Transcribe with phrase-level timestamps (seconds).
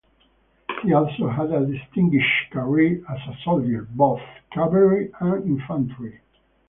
[0.81, 4.19] He also had a distinguished career as a soldier, both
[4.51, 6.21] cavalry and infantry.